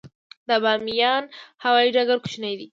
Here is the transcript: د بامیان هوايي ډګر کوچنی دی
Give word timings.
د 0.47 0.49
بامیان 0.63 1.23
هوايي 1.63 1.89
ډګر 1.95 2.17
کوچنی 2.23 2.53
دی 2.59 2.67